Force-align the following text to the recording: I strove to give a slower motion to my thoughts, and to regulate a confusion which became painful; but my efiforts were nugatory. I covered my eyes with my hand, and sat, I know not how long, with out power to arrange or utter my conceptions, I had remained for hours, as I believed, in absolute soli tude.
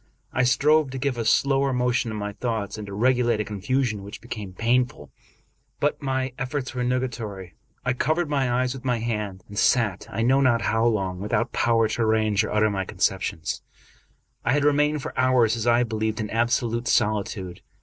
I 0.33 0.41
strove 0.41 0.89
to 0.89 0.97
give 0.97 1.19
a 1.19 1.23
slower 1.25 1.71
motion 1.73 2.09
to 2.09 2.15
my 2.15 2.31
thoughts, 2.33 2.75
and 2.75 2.87
to 2.87 2.93
regulate 2.93 3.39
a 3.39 3.45
confusion 3.45 4.01
which 4.01 4.19
became 4.19 4.51
painful; 4.51 5.11
but 5.79 6.01
my 6.01 6.33
efiforts 6.39 6.73
were 6.73 6.83
nugatory. 6.83 7.53
I 7.85 7.93
covered 7.93 8.27
my 8.27 8.51
eyes 8.51 8.73
with 8.73 8.83
my 8.83 8.97
hand, 8.97 9.43
and 9.47 9.59
sat, 9.59 10.07
I 10.09 10.23
know 10.23 10.41
not 10.41 10.63
how 10.63 10.87
long, 10.87 11.19
with 11.19 11.33
out 11.33 11.51
power 11.51 11.87
to 11.89 12.01
arrange 12.01 12.43
or 12.43 12.51
utter 12.51 12.71
my 12.71 12.83
conceptions, 12.83 13.61
I 14.43 14.53
had 14.53 14.65
remained 14.65 15.03
for 15.03 15.13
hours, 15.19 15.55
as 15.55 15.67
I 15.67 15.83
believed, 15.83 16.19
in 16.19 16.31
absolute 16.31 16.87
soli 16.87 17.23
tude. 17.23 17.61